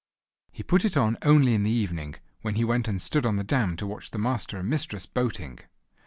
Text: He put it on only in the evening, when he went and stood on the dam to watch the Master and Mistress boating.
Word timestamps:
He 0.51 0.63
put 0.63 0.83
it 0.83 0.97
on 0.97 1.15
only 1.21 1.53
in 1.53 1.61
the 1.61 1.69
evening, 1.69 2.15
when 2.41 2.55
he 2.55 2.63
went 2.65 2.87
and 2.87 2.99
stood 2.99 3.23
on 3.23 3.35
the 3.35 3.43
dam 3.43 3.77
to 3.77 3.85
watch 3.85 4.09
the 4.09 4.17
Master 4.17 4.57
and 4.57 4.67
Mistress 4.67 5.05
boating. 5.05 5.59